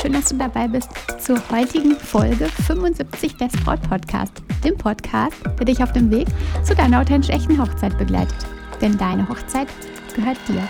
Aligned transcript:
schön, 0.00 0.12
dass 0.12 0.26
du 0.26 0.36
dabei 0.36 0.68
bist 0.68 0.88
zur 1.18 1.38
heutigen 1.50 1.96
Folge 1.96 2.46
75 2.66 3.36
des 3.36 3.52
Braut 3.64 3.82
Podcast, 3.82 4.32
dem 4.62 4.76
Podcast, 4.76 5.34
der 5.58 5.66
dich 5.66 5.82
auf 5.82 5.92
dem 5.92 6.10
Weg 6.10 6.28
zu 6.62 6.74
deiner 6.74 7.00
authentisch 7.00 7.30
echten 7.30 7.60
Hochzeit 7.60 7.96
begleitet. 7.98 8.36
Denn 8.80 8.96
deine 8.96 9.28
Hochzeit 9.28 9.66
gehört 10.14 10.36
dir. 10.46 10.62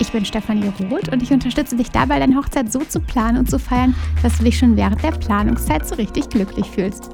Ich 0.00 0.10
bin 0.10 0.24
Stefanie 0.24 0.72
Roth 0.90 1.08
und 1.12 1.22
ich 1.22 1.32
unterstütze 1.32 1.76
dich 1.76 1.90
dabei, 1.90 2.18
deine 2.18 2.36
Hochzeit 2.36 2.72
so 2.72 2.80
zu 2.80 2.98
planen 2.98 3.38
und 3.38 3.48
zu 3.48 3.60
feiern, 3.60 3.94
dass 4.22 4.38
du 4.38 4.44
dich 4.44 4.58
schon 4.58 4.76
während 4.76 5.02
der 5.04 5.12
Planungszeit 5.12 5.86
so 5.86 5.94
richtig 5.94 6.28
glücklich 6.30 6.68
fühlst. 6.68 7.10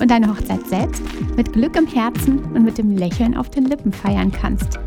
Und 0.00 0.10
deine 0.10 0.28
Hochzeit 0.28 0.66
selbst 0.66 1.02
mit 1.36 1.52
Glück 1.52 1.76
im 1.76 1.86
Herzen 1.86 2.40
und 2.40 2.64
mit 2.64 2.76
dem 2.76 2.96
Lächeln 2.96 3.36
auf 3.36 3.50
den 3.50 3.66
Lippen 3.66 3.92
feiern 3.92 4.32
kannst. 4.32 4.80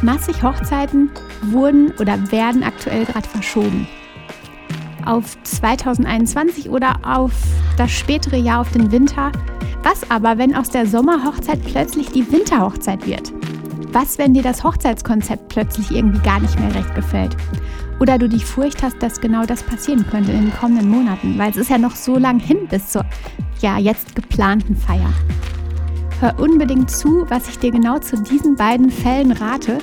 Massig 0.00 0.42
Hochzeiten 0.42 1.10
wurden 1.42 1.90
oder 1.98 2.32
werden 2.32 2.62
aktuell 2.62 3.04
gerade 3.04 3.28
verschoben 3.28 3.86
auf 5.06 5.36
2021 5.42 6.70
oder 6.70 6.96
auf 7.04 7.32
das 7.76 7.90
spätere 7.90 8.36
Jahr, 8.36 8.60
auf 8.60 8.72
den 8.72 8.90
Winter. 8.92 9.32
Was 9.82 10.10
aber, 10.10 10.38
wenn 10.38 10.54
aus 10.54 10.70
der 10.70 10.86
Sommerhochzeit 10.86 11.64
plötzlich 11.64 12.08
die 12.08 12.30
Winterhochzeit 12.30 13.06
wird? 13.06 13.32
Was, 13.92 14.18
wenn 14.18 14.34
dir 14.34 14.42
das 14.42 14.64
Hochzeitskonzept 14.64 15.48
plötzlich 15.48 15.90
irgendwie 15.90 16.20
gar 16.20 16.40
nicht 16.40 16.58
mehr 16.58 16.74
recht 16.74 16.94
gefällt? 16.94 17.36
Oder 18.00 18.18
du 18.18 18.28
die 18.28 18.40
Furcht 18.40 18.82
hast, 18.82 19.02
dass 19.02 19.20
genau 19.20 19.44
das 19.46 19.62
passieren 19.62 20.06
könnte 20.10 20.32
in 20.32 20.42
den 20.42 20.52
kommenden 20.52 20.90
Monaten, 20.90 21.38
weil 21.38 21.50
es 21.50 21.56
ist 21.56 21.70
ja 21.70 21.78
noch 21.78 21.96
so 21.96 22.18
lang 22.18 22.38
hin 22.38 22.66
bis 22.68 22.88
zur 22.88 23.04
ja 23.60 23.78
jetzt 23.78 24.14
geplanten 24.14 24.76
Feier. 24.76 25.10
Hör 26.20 26.38
unbedingt 26.38 26.90
zu, 26.90 27.24
was 27.28 27.48
ich 27.48 27.58
dir 27.58 27.70
genau 27.70 27.98
zu 27.98 28.16
diesen 28.22 28.56
beiden 28.56 28.90
Fällen 28.90 29.32
rate, 29.32 29.78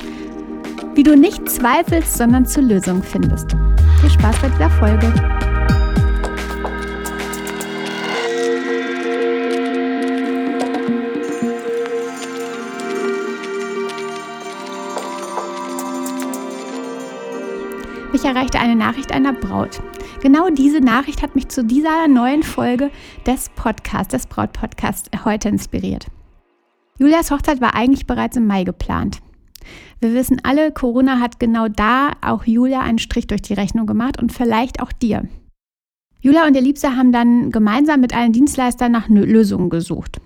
wie 0.96 1.04
du 1.04 1.16
nicht 1.16 1.50
zweifelst, 1.50 2.18
sondern 2.18 2.46
zur 2.46 2.64
Lösung 2.64 3.02
findest. 3.02 3.56
Viel 4.04 4.12
Spaß 4.12 4.38
bei 4.42 4.50
dieser 4.50 4.70
Folge. 4.70 5.08
Mich 18.12 18.26
erreichte 18.26 18.60
eine 18.60 18.76
Nachricht 18.76 19.14
einer 19.14 19.32
Braut. 19.32 19.82
Genau 20.22 20.50
diese 20.50 20.82
Nachricht 20.82 21.22
hat 21.22 21.36
mich 21.36 21.48
zu 21.48 21.64
dieser 21.64 22.10
neuen 22.10 22.44
Folge 22.44 22.92
des 23.26 23.48
Podcasts, 23.56 24.12
des 24.12 24.28
Braut-Podcasts 24.28 25.10
heute 25.24 25.48
inspiriert. 25.48 26.08
Julias 27.00 27.32
Hochzeit 27.32 27.62
war 27.62 27.74
eigentlich 27.74 28.06
bereits 28.06 28.36
im 28.36 28.48
Mai 28.48 28.66
geplant. 28.66 29.23
Wir 30.00 30.14
wissen 30.14 30.42
alle, 30.44 30.72
Corona 30.72 31.20
hat 31.20 31.40
genau 31.40 31.68
da 31.68 32.12
auch 32.22 32.46
Julia 32.46 32.82
einen 32.82 33.00
Strich 33.00 33.28
durch 33.28 33.42
die 33.42 33.54
Rechnung 33.54 33.86
gemacht 33.86 34.22
und 34.22 34.32
vielleicht 34.32 34.82
auch 34.82 34.92
dir. 34.92 35.28
Julia 36.22 36.48
und 36.48 36.56
ihr 36.56 36.62
Liebster 36.62 36.96
haben 36.96 37.12
dann 37.12 37.52
gemeinsam 37.52 38.00
mit 38.00 38.16
allen 38.16 38.32
Dienstleistern 38.32 38.92
nach 38.92 39.10
Lösungen 39.10 39.70
gesucht. 39.70 40.22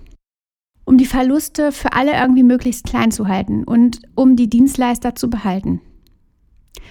Um 0.84 0.96
die 0.96 1.06
Verluste 1.06 1.72
für 1.72 1.92
alle 1.92 2.12
irgendwie 2.12 2.44
möglichst 2.44 2.86
klein 2.86 3.10
zu 3.10 3.26
halten 3.26 3.64
und 3.64 4.00
um 4.14 4.36
die 4.36 4.48
Dienstleister 4.48 5.14
zu 5.14 5.28
behalten. 5.28 5.80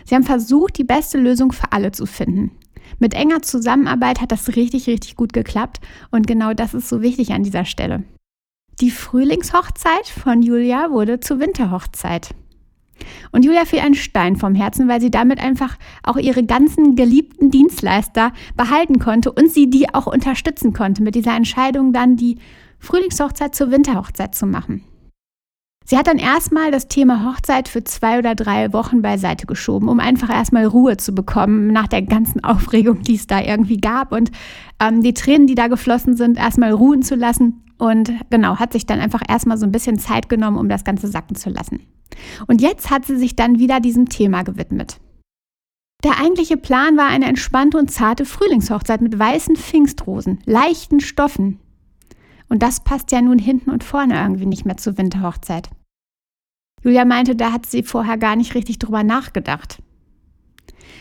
Sie 0.06 0.14
haben 0.14 0.24
versucht, 0.24 0.78
die 0.78 0.84
beste 0.84 1.18
Lösung 1.18 1.52
für 1.52 1.72
alle 1.72 1.92
zu 1.92 2.06
finden. 2.06 2.52
Mit 3.00 3.14
enger 3.14 3.42
Zusammenarbeit 3.42 4.22
hat 4.22 4.32
das 4.32 4.56
richtig, 4.56 4.88
richtig 4.88 5.16
gut 5.16 5.34
geklappt 5.34 5.80
und 6.12 6.28
genau 6.28 6.54
das 6.54 6.74
ist 6.74 6.90
so 6.90 7.02
wichtig 7.02 7.32
an 7.32 7.44
dieser 7.44 7.66
Stelle. 7.66 8.04
Die 8.80 8.92
Frühlingshochzeit 8.92 10.08
von 10.08 10.44
Julia 10.44 10.92
wurde 10.92 11.20
zur 11.20 11.40
Winterhochzeit. 11.40 12.36
Und 13.32 13.44
Julia 13.44 13.66
fiel 13.66 13.80
ein 13.80 13.96
Stein 13.96 14.36
vom 14.36 14.54
Herzen, 14.54 14.88
weil 14.88 15.02
sie 15.02 15.10
damit 15.10 15.40
einfach 15.40 15.78
auch 16.04 16.18
ihre 16.18 16.46
ganzen 16.46 16.96
geliebten 16.96 17.50
Dienstleister 17.50 18.34
behalten 18.56 19.00
konnte 19.00 19.32
und 19.32 19.52
sie 19.52 19.68
die 19.68 19.92
auch 19.96 20.06
unterstützen 20.06 20.74
konnte, 20.74 21.02
mit 21.02 21.16
dieser 21.16 21.36
Entscheidung 21.36 21.92
dann 21.92 22.18
die 22.18 22.38
Frühlingshochzeit 22.78 23.56
zur 23.56 23.72
Winterhochzeit 23.72 24.36
zu 24.36 24.46
machen. 24.46 24.84
Sie 25.90 25.98
hat 25.98 26.08
dann 26.08 26.18
erstmal 26.18 26.70
das 26.70 26.90
Thema 26.90 27.24
Hochzeit 27.24 27.70
für 27.70 27.82
zwei 27.82 28.20
oder 28.20 28.36
drei 28.36 28.74
Wochen 28.74 29.02
beiseite 29.02 29.48
geschoben, 29.48 29.88
um 29.88 30.02
einfach 30.02 30.30
erstmal 30.30 30.66
Ruhe 30.66 30.98
zu 30.98 31.16
bekommen 31.16 31.68
nach 31.68 31.88
der 31.88 32.02
ganzen 32.02 32.44
Aufregung, 32.44 33.04
die 33.04 33.16
es 33.16 33.26
da 33.26 33.40
irgendwie 33.40 33.78
gab 33.78 34.12
und 34.12 34.32
ähm, 34.82 35.02
die 35.02 35.14
Tränen, 35.14 35.48
die 35.48 35.56
da 35.56 35.68
geflossen 35.68 36.18
sind, 36.18 36.38
erstmal 36.38 36.74
ruhen 36.74 37.04
zu 37.04 37.16
lassen. 37.16 37.64
Und 37.78 38.12
genau, 38.30 38.58
hat 38.58 38.74
sich 38.74 38.86
dann 38.86 39.00
einfach 39.00 39.22
erstmal 39.30 39.58
so 39.58 39.66
ein 39.66 39.72
bisschen 39.72 39.98
Zeit 39.98 40.28
genommen, 40.28 40.58
um 40.58 40.68
das 40.68 40.84
Ganze 40.84 41.08
sacken 41.08 41.38
zu 41.38 41.50
lassen. 41.50 41.80
Und 42.48 42.62
jetzt 42.62 42.90
hat 42.90 43.06
sie 43.06 43.16
sich 43.16 43.38
dann 43.38 43.58
wieder 43.58 43.80
diesem 43.80 44.10
Thema 44.10 44.44
gewidmet. 44.44 45.00
Der 46.04 46.20
eigentliche 46.20 46.58
Plan 46.58 46.98
war 46.98 47.08
eine 47.08 47.28
entspannte 47.28 47.78
und 47.78 47.92
zarte 47.92 48.26
Frühlingshochzeit 48.26 49.00
mit 49.00 49.18
weißen 49.18 49.56
Pfingstrosen, 49.56 50.40
leichten 50.46 51.00
Stoffen. 51.00 51.62
Und 52.50 52.62
das 52.62 52.82
passt 52.82 53.14
ja 53.14 53.22
nun 53.22 53.40
hinten 53.40 53.70
und 53.70 53.86
vorne 53.86 54.20
irgendwie 54.20 54.46
nicht 54.46 54.66
mehr 54.66 54.78
zur 54.78 54.98
Winterhochzeit. 54.98 55.70
Julia 56.84 57.06
meinte, 57.06 57.36
da 57.36 57.52
hat 57.52 57.66
sie 57.66 57.84
vorher 57.84 58.18
gar 58.18 58.36
nicht 58.36 58.56
richtig 58.56 58.80
drüber 58.80 59.04
nachgedacht. 59.04 59.82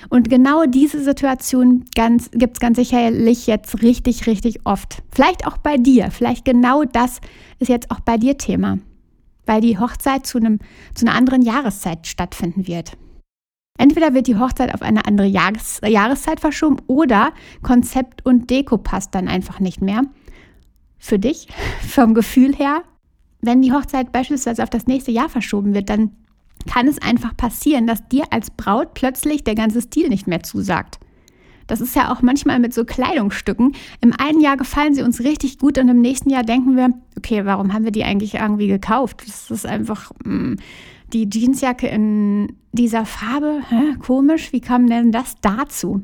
Und 0.09 0.31
genau 0.31 0.64
diese 0.66 1.03
Situation 1.03 1.84
gibt 1.94 2.56
es 2.56 2.60
ganz 2.60 2.76
sicherlich 2.76 3.47
jetzt 3.47 3.82
richtig, 3.82 4.26
richtig 4.26 4.60
oft. 4.65 5.03
Vielleicht 5.12 5.47
auch 5.47 5.59
bei 5.59 5.76
dir. 5.78 6.10
Vielleicht 6.10 6.44
genau 6.44 6.84
das 6.84 7.20
ist 7.59 7.69
jetzt 7.69 7.91
auch 7.91 8.00
bei 8.00 8.16
dir 8.16 8.38
Thema 8.38 8.78
weil 9.47 9.60
die 9.60 9.78
Hochzeit 9.78 10.26
zu, 10.26 10.38
einem, 10.38 10.59
zu 10.94 11.06
einer 11.06 11.16
anderen 11.16 11.42
Jahreszeit 11.42 12.06
stattfinden 12.06 12.66
wird. 12.66 12.92
Entweder 13.78 14.15
wird 14.15 14.26
die 14.26 14.38
Hochzeit 14.38 14.75
auf 14.75 14.82
eine 14.82 15.06
andere 15.06 15.26
Jahres 15.26 15.81
Jahreszeit 15.86 16.41
verschoben 16.41 16.78
oder 16.86 17.32
Konzept 17.62 18.25
und 18.25 18.50
Deko 18.50 18.78
passt 18.78 19.15
dann 19.15 19.28
einfach 19.28 19.60
nicht 19.60 19.82
mehr. 19.82 20.03
Für 20.98 21.19
dich, 21.19 21.48
vom 21.88 22.15
Gefühl 22.15 22.54
her, 22.54 22.82
wenn 23.47 23.62
die 23.62 23.73
Hochzeit 23.73 24.12
beispielsweise 24.12 24.62
auf 24.62 24.71
das 24.71 24.87
nächste 24.87 25.12
Jahr 25.12 25.29
verschoben 25.29 25.75
wird, 25.75 25.89
dann 25.89 26.11
kann 26.67 26.89
es 26.89 27.01
einfach 27.01 27.37
passieren, 27.37 27.87
dass 27.87 28.07
dir 28.09 28.25
als 28.31 28.51
Braut 28.51 28.95
plötzlich 28.95 29.45
der 29.45 29.55
ganze 29.55 29.81
Stil 29.81 30.09
nicht 30.09 30.27
mehr 30.27 30.43
zusagt. 30.43 30.99
Das 31.67 31.81
ist 31.81 31.97
ja 31.97 32.12
auch 32.12 32.23
manchmal 32.23 32.61
mit 32.61 32.73
so 32.73 32.84
Kleidungsstücken. 32.84 33.75
Im 34.01 34.12
einen 34.12 34.41
Jahr 34.41 34.57
gefallen 34.57 34.95
sie 34.95 35.03
uns 35.03 35.21
richtig 35.21 35.59
gut 35.59 35.79
und 35.79 35.89
im 35.89 36.01
nächsten 36.01 36.31
Jahr 36.31 36.45
denken 36.45 36.77
wir, 36.77 36.91
okay, 37.17 37.45
warum 37.45 37.73
haben 37.73 37.84
wir 37.84 37.91
die 37.91 38.05
eigentlich 38.05 38.34
irgendwie 38.34 38.69
gekauft? 38.69 39.23
Das 39.27 39.51
ist 39.51 39.67
einfach 39.67 40.13
mh, 40.25 40.33
hm, 40.33 40.57
die 41.13 41.28
Jeansjacke 41.28 41.89
in 41.89 42.53
dieser 42.73 43.05
Farbe. 43.05 43.63
Hä, 43.69 43.97
komisch, 43.99 44.53
wie 44.53 44.61
kam 44.61 44.87
denn 44.87 45.11
das 45.11 45.37
dazu? 45.41 46.03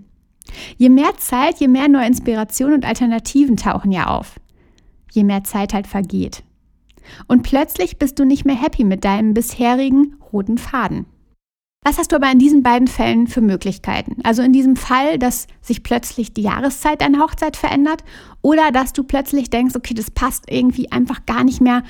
Je 0.76 0.88
mehr 0.88 1.16
Zeit, 1.18 1.60
je 1.60 1.68
mehr 1.68 1.88
neue 1.88 2.06
Inspirationen 2.06 2.76
und 2.76 2.84
Alternativen 2.84 3.56
tauchen 3.56 3.92
ja 3.92 4.08
auf. 4.08 4.40
Je 5.12 5.24
mehr 5.24 5.44
Zeit 5.44 5.74
halt 5.74 5.86
vergeht. 5.86 6.42
Und 7.28 7.42
plötzlich 7.42 7.98
bist 7.98 8.18
du 8.18 8.24
nicht 8.24 8.44
mehr 8.44 8.60
happy 8.60 8.84
mit 8.84 9.04
deinem 9.04 9.34
bisherigen 9.34 10.16
roten 10.32 10.58
Faden. 10.58 11.06
Was 11.84 11.98
hast 11.98 12.12
du 12.12 12.16
aber 12.16 12.30
in 12.30 12.38
diesen 12.38 12.62
beiden 12.62 12.86
Fällen 12.86 13.26
für 13.26 13.40
Möglichkeiten? 13.40 14.22
Also 14.22 14.42
in 14.42 14.52
diesem 14.52 14.76
Fall, 14.76 15.18
dass 15.18 15.48
sich 15.60 15.82
plötzlich 15.82 16.32
die 16.32 16.42
Jahreszeit 16.42 17.00
deiner 17.00 17.18
Hochzeit 17.18 17.56
verändert 17.56 18.04
oder 18.40 18.70
dass 18.70 18.92
du 18.92 19.02
plötzlich 19.02 19.50
denkst, 19.50 19.74
okay, 19.74 19.92
das 19.92 20.10
passt 20.10 20.44
irgendwie 20.48 20.92
einfach 20.92 21.26
gar 21.26 21.42
nicht 21.42 21.60
mehr. 21.60 21.82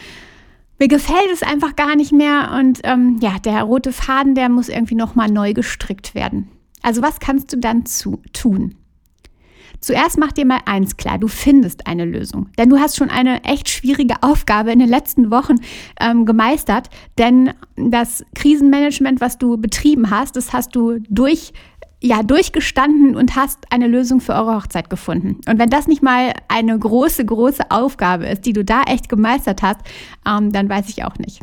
Mir 0.78 0.88
gefällt 0.88 1.30
es 1.30 1.42
einfach 1.42 1.76
gar 1.76 1.94
nicht 1.94 2.10
mehr 2.10 2.52
und 2.58 2.80
ähm, 2.84 3.18
ja, 3.20 3.38
der 3.38 3.62
rote 3.64 3.92
Faden, 3.92 4.34
der 4.34 4.48
muss 4.48 4.70
irgendwie 4.70 4.94
nochmal 4.94 5.30
neu 5.30 5.52
gestrickt 5.52 6.14
werden. 6.14 6.48
Also 6.80 7.02
was 7.02 7.20
kannst 7.20 7.52
du 7.52 7.58
dann 7.58 7.84
zu, 7.84 8.22
tun? 8.32 8.74
Zuerst 9.82 10.16
mach 10.16 10.30
dir 10.30 10.46
mal 10.46 10.60
eins 10.64 10.96
klar, 10.96 11.18
du 11.18 11.26
findest 11.26 11.88
eine 11.88 12.04
Lösung. 12.04 12.48
Denn 12.56 12.70
du 12.70 12.78
hast 12.78 12.96
schon 12.96 13.10
eine 13.10 13.42
echt 13.44 13.68
schwierige 13.68 14.22
Aufgabe 14.22 14.70
in 14.70 14.78
den 14.78 14.88
letzten 14.88 15.30
Wochen 15.32 15.56
ähm, 16.00 16.24
gemeistert. 16.24 16.88
Denn 17.18 17.50
das 17.76 18.24
Krisenmanagement, 18.36 19.20
was 19.20 19.38
du 19.38 19.56
betrieben 19.56 20.10
hast, 20.10 20.36
das 20.36 20.52
hast 20.52 20.74
du 20.76 21.00
durch 21.10 21.52
ja, 22.04 22.24
durchgestanden 22.24 23.14
und 23.14 23.36
hast 23.36 23.58
eine 23.70 23.86
Lösung 23.86 24.20
für 24.20 24.32
eure 24.32 24.56
Hochzeit 24.56 24.90
gefunden. 24.90 25.40
Und 25.48 25.60
wenn 25.60 25.70
das 25.70 25.86
nicht 25.86 26.02
mal 26.02 26.32
eine 26.48 26.76
große, 26.76 27.24
große 27.24 27.70
Aufgabe 27.70 28.26
ist, 28.26 28.44
die 28.44 28.52
du 28.52 28.64
da 28.64 28.82
echt 28.82 29.08
gemeistert 29.08 29.62
hast, 29.62 29.80
ähm, 30.28 30.50
dann 30.50 30.68
weiß 30.68 30.88
ich 30.88 31.04
auch 31.04 31.16
nicht. 31.18 31.40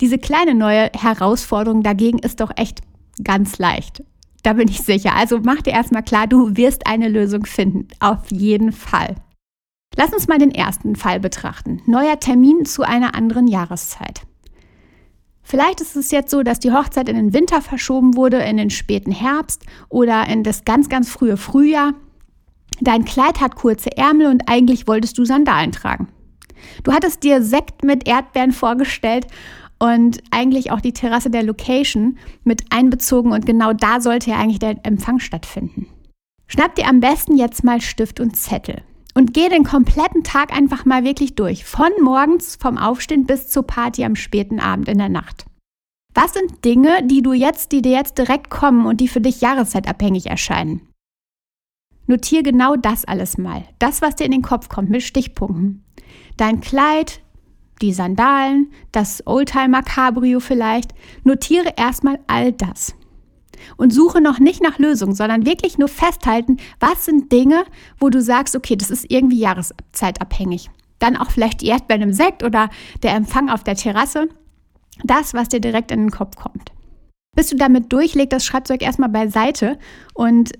Diese 0.00 0.18
kleine 0.18 0.54
neue 0.54 0.90
Herausforderung 0.98 1.84
dagegen 1.84 2.18
ist 2.18 2.40
doch 2.40 2.50
echt 2.56 2.80
ganz 3.22 3.58
leicht. 3.58 4.02
Da 4.44 4.52
bin 4.52 4.68
ich 4.68 4.82
sicher. 4.82 5.16
Also 5.16 5.40
mach 5.42 5.62
dir 5.62 5.72
erstmal 5.72 6.02
klar, 6.02 6.26
du 6.26 6.56
wirst 6.56 6.86
eine 6.86 7.08
Lösung 7.08 7.46
finden. 7.46 7.88
Auf 7.98 8.30
jeden 8.30 8.72
Fall. 8.72 9.16
Lass 9.96 10.12
uns 10.12 10.28
mal 10.28 10.38
den 10.38 10.50
ersten 10.50 10.96
Fall 10.96 11.18
betrachten. 11.18 11.80
Neuer 11.86 12.20
Termin 12.20 12.66
zu 12.66 12.82
einer 12.82 13.14
anderen 13.14 13.46
Jahreszeit. 13.48 14.20
Vielleicht 15.42 15.80
ist 15.80 15.96
es 15.96 16.10
jetzt 16.10 16.30
so, 16.30 16.42
dass 16.42 16.58
die 16.58 16.72
Hochzeit 16.72 17.08
in 17.08 17.16
den 17.16 17.32
Winter 17.32 17.62
verschoben 17.62 18.16
wurde, 18.16 18.38
in 18.38 18.58
den 18.58 18.70
späten 18.70 19.12
Herbst 19.12 19.64
oder 19.88 20.28
in 20.28 20.42
das 20.42 20.64
ganz, 20.64 20.90
ganz 20.90 21.08
frühe 21.08 21.38
Frühjahr. 21.38 21.94
Dein 22.80 23.06
Kleid 23.06 23.40
hat 23.40 23.56
kurze 23.56 23.96
Ärmel 23.96 24.26
und 24.26 24.48
eigentlich 24.48 24.86
wolltest 24.86 25.16
du 25.16 25.24
Sandalen 25.24 25.72
tragen. 25.72 26.08
Du 26.82 26.92
hattest 26.92 27.22
dir 27.22 27.42
Sekt 27.42 27.82
mit 27.82 28.06
Erdbeeren 28.06 28.52
vorgestellt 28.52 29.26
und 29.84 30.22
eigentlich 30.30 30.70
auch 30.70 30.80
die 30.80 30.94
Terrasse 30.94 31.28
der 31.28 31.42
Location 31.42 32.16
mit 32.42 32.64
einbezogen 32.70 33.32
und 33.32 33.44
genau 33.44 33.74
da 33.74 34.00
sollte 34.00 34.30
ja 34.30 34.38
eigentlich 34.38 34.58
der 34.58 34.78
Empfang 34.82 35.20
stattfinden. 35.20 35.88
Schnapp 36.46 36.74
dir 36.74 36.88
am 36.88 37.00
besten 37.00 37.36
jetzt 37.36 37.64
mal 37.64 37.82
Stift 37.82 38.18
und 38.18 38.34
Zettel 38.34 38.80
und 39.14 39.34
geh 39.34 39.50
den 39.50 39.62
kompletten 39.62 40.24
Tag 40.24 40.56
einfach 40.56 40.86
mal 40.86 41.04
wirklich 41.04 41.34
durch. 41.34 41.66
Von 41.66 41.90
morgens 42.00 42.56
vom 42.56 42.78
Aufstehen 42.78 43.26
bis 43.26 43.48
zur 43.48 43.66
Party 43.66 44.04
am 44.04 44.16
späten 44.16 44.58
Abend 44.58 44.88
in 44.88 44.96
der 44.96 45.10
Nacht. 45.10 45.44
Was 46.14 46.32
sind 46.32 46.64
Dinge, 46.64 47.02
die 47.04 47.20
du 47.20 47.34
jetzt, 47.34 47.72
die 47.72 47.82
dir 47.82 47.92
jetzt 47.92 48.16
direkt 48.16 48.48
kommen 48.48 48.86
und 48.86 49.02
die 49.02 49.08
für 49.08 49.20
dich 49.20 49.42
jahreszeitabhängig 49.42 50.28
erscheinen? 50.28 50.88
Notier 52.06 52.42
genau 52.42 52.76
das 52.76 53.04
alles 53.04 53.36
mal. 53.36 53.64
Das, 53.78 54.00
was 54.00 54.16
dir 54.16 54.24
in 54.24 54.32
den 54.32 54.42
Kopf 54.42 54.70
kommt, 54.70 54.88
mit 54.88 55.02
Stichpunkten. 55.02 55.84
Dein 56.38 56.60
Kleid, 56.60 57.20
die 57.84 57.92
Sandalen, 57.92 58.70
das 58.92 59.22
Oldtimer 59.26 59.82
Cabrio 59.82 60.40
vielleicht. 60.40 60.92
Notiere 61.22 61.74
erstmal 61.76 62.18
all 62.26 62.52
das 62.52 62.94
und 63.76 63.92
suche 63.92 64.20
noch 64.20 64.38
nicht 64.38 64.62
nach 64.62 64.78
Lösungen, 64.78 65.14
sondern 65.14 65.46
wirklich 65.46 65.78
nur 65.78 65.88
festhalten, 65.88 66.58
was 66.80 67.04
sind 67.04 67.30
Dinge, 67.30 67.64
wo 67.98 68.08
du 68.08 68.20
sagst, 68.20 68.56
okay, 68.56 68.76
das 68.76 68.90
ist 68.90 69.10
irgendwie 69.10 69.38
jahreszeitabhängig. 69.38 70.70
Dann 70.98 71.16
auch 71.16 71.30
vielleicht 71.30 71.60
die 71.60 71.66
Erdbeeren 71.66 72.02
im 72.02 72.12
Sekt 72.12 72.42
oder 72.42 72.70
der 73.02 73.14
Empfang 73.14 73.50
auf 73.50 73.64
der 73.64 73.76
Terrasse. 73.76 74.28
Das, 75.02 75.34
was 75.34 75.48
dir 75.48 75.60
direkt 75.60 75.90
in 75.90 76.00
den 76.00 76.10
Kopf 76.10 76.36
kommt. 76.36 76.70
Bist 77.36 77.50
du 77.52 77.56
damit 77.56 77.92
durch, 77.92 78.14
leg 78.14 78.30
das 78.30 78.44
Schreibzeug 78.44 78.80
erstmal 78.80 79.08
beiseite 79.08 79.78
und 80.14 80.52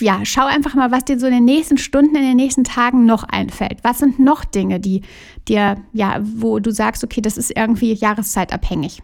ja, 0.00 0.20
schau 0.24 0.46
einfach 0.46 0.74
mal, 0.74 0.90
was 0.90 1.04
dir 1.04 1.18
so 1.18 1.26
in 1.26 1.34
den 1.34 1.44
nächsten 1.44 1.78
Stunden, 1.78 2.16
in 2.16 2.22
den 2.22 2.36
nächsten 2.36 2.64
Tagen 2.64 3.04
noch 3.04 3.24
einfällt. 3.24 3.80
Was 3.82 3.98
sind 3.98 4.18
noch 4.18 4.44
Dinge, 4.44 4.80
die 4.80 5.02
dir, 5.46 5.76
ja, 5.92 6.20
wo 6.22 6.58
du 6.58 6.70
sagst, 6.70 7.04
okay, 7.04 7.20
das 7.20 7.36
ist 7.36 7.56
irgendwie 7.56 7.92
jahreszeitabhängig. 7.92 9.02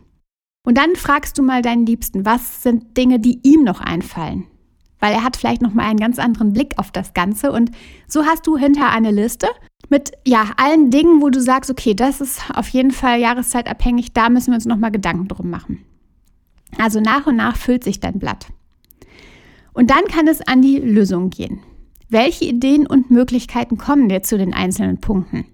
Und 0.66 0.78
dann 0.78 0.96
fragst 0.96 1.36
du 1.36 1.42
mal 1.42 1.60
deinen 1.60 1.84
Liebsten, 1.84 2.24
was 2.24 2.62
sind 2.62 2.96
Dinge, 2.96 3.20
die 3.20 3.40
ihm 3.42 3.64
noch 3.64 3.80
einfallen? 3.80 4.46
Weil 4.98 5.12
er 5.12 5.22
hat 5.22 5.36
vielleicht 5.36 5.60
noch 5.60 5.74
mal 5.74 5.84
einen 5.84 6.00
ganz 6.00 6.18
anderen 6.18 6.54
Blick 6.54 6.78
auf 6.78 6.90
das 6.90 7.12
Ganze 7.12 7.52
und 7.52 7.70
so 8.08 8.24
hast 8.24 8.46
du 8.46 8.56
hinter 8.56 8.88
eine 8.88 9.10
Liste 9.10 9.48
mit 9.90 10.12
ja 10.26 10.52
allen 10.56 10.90
Dingen, 10.90 11.20
wo 11.20 11.28
du 11.28 11.42
sagst, 11.42 11.70
okay, 11.70 11.92
das 11.92 12.22
ist 12.22 12.50
auf 12.54 12.68
jeden 12.68 12.90
Fall 12.90 13.20
jahreszeitabhängig, 13.20 14.14
da 14.14 14.30
müssen 14.30 14.52
wir 14.52 14.54
uns 14.54 14.64
noch 14.64 14.78
mal 14.78 14.90
Gedanken 14.90 15.28
drum 15.28 15.50
machen. 15.50 15.84
Also 16.78 17.00
nach 17.00 17.26
und 17.26 17.36
nach 17.36 17.56
füllt 17.56 17.84
sich 17.84 18.00
dein 18.00 18.18
Blatt. 18.18 18.46
Und 19.74 19.90
dann 19.90 20.04
kann 20.06 20.26
es 20.28 20.40
an 20.40 20.62
die 20.62 20.78
Lösung 20.78 21.30
gehen. 21.30 21.60
Welche 22.08 22.44
Ideen 22.44 22.86
und 22.86 23.10
Möglichkeiten 23.10 23.76
kommen 23.76 24.08
dir 24.08 24.22
zu 24.22 24.38
den 24.38 24.54
einzelnen 24.54 25.00
Punkten? 25.00 25.46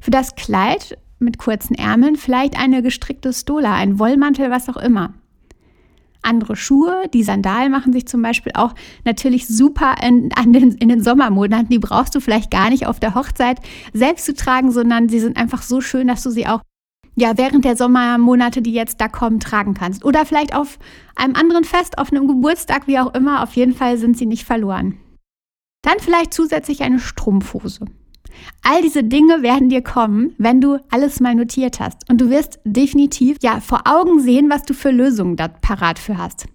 Für 0.00 0.10
das 0.10 0.34
Kleid 0.34 0.98
mit 1.18 1.38
kurzen 1.38 1.74
Ärmeln, 1.74 2.16
vielleicht 2.16 2.58
eine 2.58 2.82
gestrickte 2.82 3.32
Stola, 3.32 3.74
ein 3.74 3.98
Wollmantel, 3.98 4.50
was 4.50 4.68
auch 4.68 4.76
immer. 4.76 5.14
Andere 6.22 6.56
Schuhe, 6.56 7.02
die 7.12 7.22
Sandalen 7.22 7.70
machen 7.70 7.92
sich 7.92 8.06
zum 8.06 8.22
Beispiel 8.22 8.52
auch 8.54 8.74
natürlich 9.04 9.46
super 9.46 9.96
in, 10.02 10.30
den, 10.46 10.72
in 10.72 10.88
den 10.88 11.02
Sommermonaten. 11.02 11.68
Die 11.68 11.78
brauchst 11.78 12.14
du 12.14 12.20
vielleicht 12.20 12.50
gar 12.50 12.70
nicht 12.70 12.86
auf 12.86 13.00
der 13.00 13.14
Hochzeit 13.14 13.60
selbst 13.92 14.24
zu 14.24 14.34
tragen, 14.34 14.72
sondern 14.72 15.08
sie 15.08 15.20
sind 15.20 15.36
einfach 15.36 15.62
so 15.62 15.80
schön, 15.80 16.08
dass 16.08 16.22
du 16.22 16.30
sie 16.30 16.46
auch 16.46 16.60
ja, 17.18 17.36
während 17.36 17.64
der 17.64 17.76
Sommermonate, 17.76 18.62
die 18.62 18.72
jetzt 18.72 19.00
da 19.00 19.08
kommen, 19.08 19.40
tragen 19.40 19.74
kannst. 19.74 20.04
Oder 20.04 20.24
vielleicht 20.24 20.54
auf 20.54 20.78
einem 21.16 21.34
anderen 21.34 21.64
Fest, 21.64 21.98
auf 21.98 22.12
einem 22.12 22.28
Geburtstag, 22.28 22.86
wie 22.86 22.98
auch 22.98 23.12
immer. 23.14 23.42
Auf 23.42 23.54
jeden 23.54 23.74
Fall 23.74 23.98
sind 23.98 24.16
sie 24.16 24.26
nicht 24.26 24.44
verloren. 24.44 24.98
Dann 25.82 25.98
vielleicht 25.98 26.32
zusätzlich 26.32 26.82
eine 26.82 27.00
Strumpfhose. 27.00 27.86
All 28.62 28.82
diese 28.82 29.02
Dinge 29.02 29.42
werden 29.42 29.68
dir 29.68 29.82
kommen, 29.82 30.34
wenn 30.38 30.60
du 30.60 30.78
alles 30.90 31.18
mal 31.18 31.34
notiert 31.34 31.80
hast. 31.80 32.08
Und 32.08 32.20
du 32.20 32.30
wirst 32.30 32.60
definitiv 32.64 33.38
ja 33.42 33.60
vor 33.60 33.82
Augen 33.84 34.20
sehen, 34.20 34.48
was 34.48 34.62
du 34.62 34.74
für 34.74 34.90
Lösungen 34.90 35.34
da 35.34 35.48
parat 35.48 35.98
für 35.98 36.18
hast. 36.18 36.46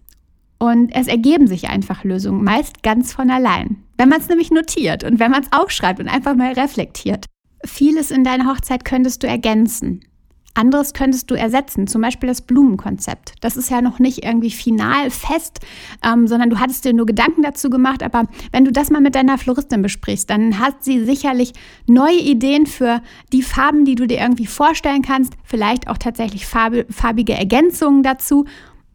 Und 0.60 0.96
es 0.96 1.08
ergeben 1.08 1.48
sich 1.48 1.68
einfach 1.68 2.06
Lösungen, 2.06 2.42
meist 2.42 2.84
ganz 2.84 3.12
von 3.12 3.30
allein. 3.30 3.84
Wenn 3.98 4.08
man 4.08 4.22
es 4.22 4.30
nämlich 4.30 4.50
notiert 4.50 5.04
und 5.04 5.20
wenn 5.20 5.32
man 5.32 5.44
es 5.44 5.52
aufschreibt 5.52 6.00
und 6.00 6.08
einfach 6.08 6.36
mal 6.36 6.54
reflektiert. 6.54 7.26
Vieles 7.66 8.12
in 8.12 8.24
deiner 8.24 8.50
Hochzeit 8.50 8.86
könntest 8.86 9.24
du 9.24 9.28
ergänzen. 9.28 10.06
Anderes 10.56 10.94
könntest 10.94 11.32
du 11.32 11.36
ersetzen, 11.36 11.88
zum 11.88 12.02
Beispiel 12.02 12.28
das 12.28 12.42
Blumenkonzept. 12.42 13.34
Das 13.42 13.58
ist 13.58 13.72
ja 13.72 13.82
noch 13.82 13.98
nicht 13.98 14.24
irgendwie 14.24 14.52
final 14.52 15.10
fest, 15.10 15.60
ähm, 16.06 16.28
sondern 16.28 16.52
du 16.52 16.60
hattest 16.60 16.86
dir 16.86 16.94
nur 16.94 17.08
Gedanken 17.08 17.42
dazu 17.42 17.72
gemacht. 17.72 18.04
Aber 18.04 18.28
wenn 18.52 18.64
du 18.64 18.72
das 18.72 18.92
mal 18.92 19.02
mit 19.02 19.16
deiner 19.16 19.40
Floristin 19.40 19.82
besprichst, 19.82 20.30
dann 20.30 20.60
hat 20.60 20.84
sie 20.84 21.04
sicherlich 21.06 21.54
neue 21.88 22.20
Ideen 22.20 22.68
für 22.68 23.02
die 23.32 23.42
Farben, 23.42 23.84
die 23.84 23.96
du 23.96 24.06
dir 24.06 24.20
irgendwie 24.20 24.46
vorstellen 24.46 25.02
kannst. 25.02 25.34
Vielleicht 25.44 25.88
auch 25.88 25.98
tatsächlich 25.98 26.46
farbige 26.46 27.34
Ergänzungen 27.34 28.04
dazu. 28.04 28.46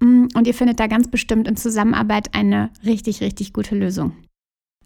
Mm, 0.01 0.27
und 0.35 0.47
ihr 0.47 0.55
findet 0.55 0.79
da 0.79 0.87
ganz 0.87 1.09
bestimmt 1.09 1.49
in 1.49 1.57
Zusammenarbeit 1.57 2.35
eine 2.35 2.71
richtig, 2.85 3.21
richtig 3.21 3.53
gute 3.53 3.75
Lösung. 3.75 4.13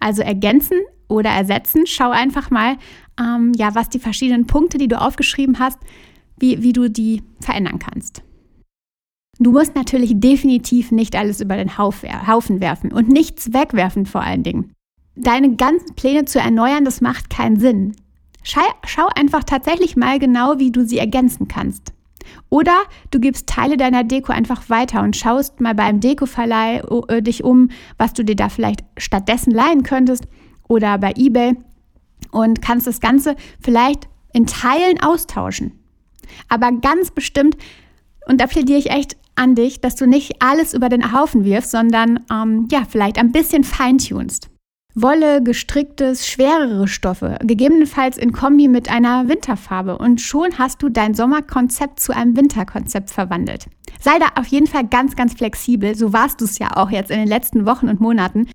Also 0.01 0.23
ergänzen 0.23 0.79
oder 1.07 1.31
ersetzen. 1.31 1.87
Schau 1.87 2.11
einfach 2.11 2.51
mal, 2.51 2.79
ähm, 3.21 3.53
ja, 3.57 3.75
was 3.75 3.91
die 3.91 3.99
verschiedenen 3.99 4.47
Punkte, 4.47 4.79
die 4.79 4.89
du 4.89 4.99
aufgeschrieben 4.99 5.59
hast, 5.59 5.79
wie, 6.43 6.63
wie 6.63 6.75
du 6.75 6.91
die 6.91 7.23
verändern 7.41 7.79
kannst. 7.79 8.23
Du 9.39 9.53
musst 9.53 9.75
natürlich 9.75 10.13
definitiv 10.17 10.93
nicht 10.93 11.17
alles 11.17 11.41
über 11.41 11.57
den 11.57 11.79
Haufen 11.79 12.61
werfen 12.61 12.93
und 12.93 13.09
nichts 13.09 13.55
wegwerfen 13.55 14.05
vor 14.05 14.21
allen 14.21 14.43
Dingen. 14.43 14.73
Deine 15.15 15.57
ganzen 15.57 15.95
Pläne 15.95 16.27
zu 16.27 16.39
erneuern, 16.39 16.85
das 16.85 17.01
macht 17.01 17.31
keinen 17.31 17.59
Sinn. 17.59 17.97
Schau, 18.43 19.09
einfach 19.15 19.45
tatsächlich 19.45 19.97
mal 19.97 20.19
genau, 20.19 20.59
wie 20.59 20.73
du 20.73 20.85
sie 20.85 20.99
ergänzen 20.99 21.49
kannst. 21.49 21.93
Oder 22.51 22.77
du 23.11 23.21
gibst 23.21 23.49
Teile 23.49 23.77
deiner 23.77 24.05
Deko 24.05 24.33
einfach 24.33 24.69
weiter 24.69 25.03
und 25.03 25.17
schaust 25.17 25.61
mal 25.61 25.75
beim 25.75 26.01
Dekoverleih 26.01 26.83
äh, 27.09 27.23
dich 27.23 27.45
um, 27.45 27.71
was 27.99 28.13
du 28.13 28.25
dir 28.25 28.37
da 28.37 28.49
vielleicht 28.49 28.85
stattdessen 28.97 29.53
leihen 29.53 29.83
könntest 29.83 30.27
oder 30.69 30.99
bei 30.99 31.13
eBay 31.17 31.57
und 32.31 32.63
kannst 32.63 32.87
das 32.87 33.01
Ganze 33.01 33.37
vielleicht 33.61 34.09
in 34.33 34.47
Teilen 34.47 35.03
austauschen. 35.03 35.82
Aber 36.49 36.73
ganz 36.73 37.11
bestimmt, 37.11 37.57
und 38.27 38.41
da 38.41 38.47
plädiere 38.47 38.79
ich 38.79 38.91
echt 38.91 39.17
an 39.35 39.55
dich, 39.55 39.81
dass 39.81 39.97
du 39.97 40.07
nicht 40.07 40.43
alles 40.43 40.75
über 40.75 40.89
den 40.89 41.13
Haufen 41.13 41.45
wirfst, 41.45 41.71
sondern 41.71 42.21
ähm, 42.31 42.69
ja, 42.71 42.85
vielleicht 42.89 43.19
ein 43.19 43.33
bisschen 43.33 43.65
feintunst. 43.65 44.49
Wolle, 44.95 45.43
gestricktes, 45.43 46.29
schwerere 46.29 46.87
Stoffe, 46.87 47.39
gegebenenfalls 47.43 48.19
in 48.19 48.33
Kombi 48.33 48.69
mit 48.69 48.91
einer 48.91 49.27
Winterfarbe 49.27 49.97
und 49.97 50.21
schon 50.21 50.59
hast 50.59 50.83
du 50.83 50.91
dein 50.91 51.15
Sommerkonzept 51.15 51.99
zu 51.99 52.15
einem 52.15 52.37
Winterkonzept 52.37 53.11
verwandelt. 53.11 53.69
Sei 54.01 54.19
da 54.19 54.39
auf 54.39 54.47
jeden 54.49 54.67
Fall 54.67 54.87
ganz, 54.87 55.17
ganz 55.17 55.33
flexibel. 55.33 55.95
So 55.95 56.13
warst 56.13 56.43
du 56.43 56.45
es 56.45 56.59
ja 56.59 56.77
auch 56.77 56.91
jetzt 56.91 57.11
in 57.11 57.19
den 57.19 57.29
letzten 57.29 57.65
Wochen 57.65 57.89
und 57.89 58.01
Monaten. 58.01 58.49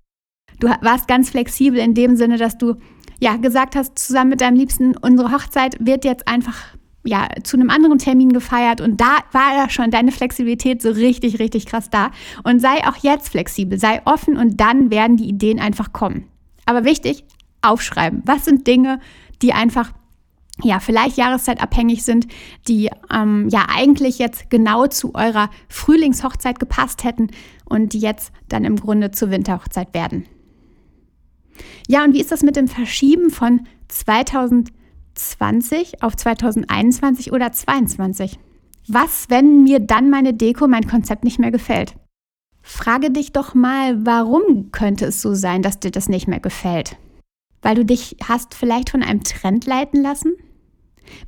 Du 0.60 0.68
warst 0.80 1.08
ganz 1.08 1.30
flexibel 1.30 1.80
in 1.80 1.94
dem 1.94 2.16
Sinne, 2.16 2.36
dass 2.36 2.56
du 2.56 2.76
ja 3.18 3.36
gesagt 3.36 3.74
hast, 3.74 3.98
zusammen 3.98 4.30
mit 4.30 4.40
deinem 4.40 4.56
Liebsten, 4.56 4.96
unsere 4.96 5.32
Hochzeit 5.32 5.76
wird 5.80 6.04
jetzt 6.04 6.28
einfach 6.28 6.77
ja, 7.08 7.28
zu 7.42 7.56
einem 7.56 7.70
anderen 7.70 7.98
Termin 7.98 8.32
gefeiert 8.32 8.80
und 8.80 9.00
da 9.00 9.18
war 9.32 9.56
ja 9.56 9.70
schon 9.70 9.90
deine 9.90 10.12
Flexibilität 10.12 10.82
so 10.82 10.90
richtig, 10.90 11.38
richtig 11.38 11.66
krass 11.66 11.90
da. 11.90 12.10
Und 12.44 12.60
sei 12.60 12.86
auch 12.86 12.96
jetzt 12.96 13.30
flexibel, 13.30 13.78
sei 13.78 14.02
offen 14.04 14.36
und 14.36 14.60
dann 14.60 14.90
werden 14.90 15.16
die 15.16 15.28
Ideen 15.28 15.58
einfach 15.58 15.92
kommen. 15.92 16.26
Aber 16.66 16.84
wichtig, 16.84 17.24
aufschreiben. 17.62 18.22
Was 18.26 18.44
sind 18.44 18.66
Dinge, 18.66 19.00
die 19.42 19.52
einfach 19.52 19.92
ja, 20.62 20.80
vielleicht 20.80 21.16
jahreszeitabhängig 21.16 22.04
sind, 22.04 22.26
die 22.66 22.90
ähm, 23.14 23.48
ja 23.48 23.66
eigentlich 23.72 24.18
jetzt 24.18 24.50
genau 24.50 24.88
zu 24.88 25.14
eurer 25.14 25.50
Frühlingshochzeit 25.68 26.58
gepasst 26.58 27.04
hätten 27.04 27.28
und 27.64 27.92
die 27.92 28.00
jetzt 28.00 28.32
dann 28.48 28.64
im 28.64 28.76
Grunde 28.76 29.12
zur 29.12 29.30
Winterhochzeit 29.30 29.94
werden. 29.94 30.26
Ja, 31.86 32.04
und 32.04 32.12
wie 32.12 32.20
ist 32.20 32.32
das 32.32 32.42
mit 32.42 32.56
dem 32.56 32.66
Verschieben 32.66 33.30
von 33.30 33.66
2020? 33.86 34.77
2020 35.18 36.02
auf 36.02 36.16
2021 36.16 37.32
oder 37.32 37.52
2022? 37.52 38.38
Was, 38.86 39.26
wenn 39.28 39.64
mir 39.64 39.80
dann 39.80 40.08
meine 40.08 40.32
Deko, 40.32 40.66
mein 40.66 40.86
Konzept 40.86 41.24
nicht 41.24 41.38
mehr 41.38 41.50
gefällt? 41.50 41.94
Frage 42.62 43.10
dich 43.10 43.32
doch 43.32 43.54
mal, 43.54 44.04
warum 44.06 44.72
könnte 44.72 45.06
es 45.06 45.20
so 45.20 45.34
sein, 45.34 45.62
dass 45.62 45.80
dir 45.80 45.90
das 45.90 46.08
nicht 46.08 46.28
mehr 46.28 46.40
gefällt? 46.40 46.96
Weil 47.62 47.74
du 47.74 47.84
dich 47.84 48.16
hast 48.26 48.54
vielleicht 48.54 48.90
von 48.90 49.02
einem 49.02 49.24
Trend 49.24 49.66
leiten 49.66 50.02
lassen? 50.02 50.32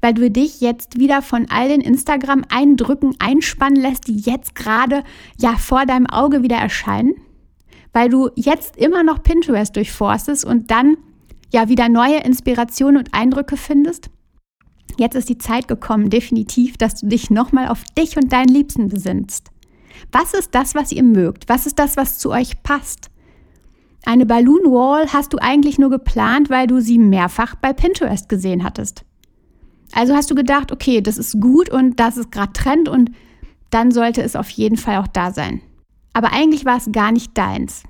Weil 0.00 0.14
du 0.14 0.30
dich 0.30 0.60
jetzt 0.60 0.98
wieder 0.98 1.22
von 1.22 1.46
all 1.50 1.68
den 1.68 1.80
Instagram-Eindrücken 1.80 3.16
einspannen 3.18 3.80
lässt, 3.80 4.08
die 4.08 4.18
jetzt 4.18 4.54
gerade 4.54 5.02
ja 5.38 5.56
vor 5.56 5.86
deinem 5.86 6.06
Auge 6.06 6.42
wieder 6.42 6.56
erscheinen? 6.56 7.14
Weil 7.92 8.08
du 8.08 8.30
jetzt 8.36 8.76
immer 8.76 9.02
noch 9.02 9.22
Pinterest 9.22 9.74
durchforstest 9.74 10.44
und 10.44 10.70
dann 10.70 10.96
ja 11.52 11.68
wieder 11.68 11.88
neue 11.88 12.18
Inspirationen 12.18 12.98
und 12.98 13.14
Eindrücke 13.14 13.56
findest? 13.56 14.10
Jetzt 14.98 15.14
ist 15.14 15.28
die 15.28 15.38
Zeit 15.38 15.68
gekommen, 15.68 16.10
definitiv, 16.10 16.76
dass 16.76 16.96
du 16.96 17.06
dich 17.06 17.30
nochmal 17.30 17.68
auf 17.68 17.84
dich 17.96 18.16
und 18.16 18.32
deinen 18.32 18.48
Liebsten 18.48 18.88
besinnst. 18.88 19.50
Was 20.12 20.34
ist 20.34 20.54
das, 20.54 20.74
was 20.74 20.92
ihr 20.92 21.02
mögt? 21.02 21.48
Was 21.48 21.66
ist 21.66 21.78
das, 21.78 21.96
was 21.96 22.18
zu 22.18 22.30
euch 22.30 22.62
passt? 22.62 23.10
Eine 24.04 24.26
Balloon 24.26 24.64
Wall 24.64 25.12
hast 25.12 25.32
du 25.32 25.38
eigentlich 25.38 25.78
nur 25.78 25.90
geplant, 25.90 26.50
weil 26.50 26.66
du 26.66 26.80
sie 26.80 26.98
mehrfach 26.98 27.54
bei 27.54 27.72
Pinterest 27.72 28.28
gesehen 28.28 28.64
hattest. 28.64 29.04
Also 29.92 30.14
hast 30.14 30.30
du 30.30 30.34
gedacht, 30.34 30.72
okay, 30.72 31.00
das 31.00 31.18
ist 31.18 31.40
gut 31.40 31.68
und 31.68 32.00
das 32.00 32.16
ist 32.16 32.30
gerade 32.30 32.52
Trend 32.52 32.88
und 32.88 33.10
dann 33.70 33.90
sollte 33.90 34.22
es 34.22 34.36
auf 34.36 34.48
jeden 34.50 34.76
Fall 34.76 34.96
auch 34.96 35.08
da 35.08 35.32
sein. 35.32 35.60
Aber 36.12 36.32
eigentlich 36.32 36.64
war 36.64 36.76
es 36.76 36.90
gar 36.92 37.12
nicht 37.12 37.36
deins. 37.36 37.82